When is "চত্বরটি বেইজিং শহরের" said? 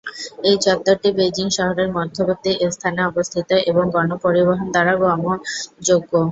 0.65-1.89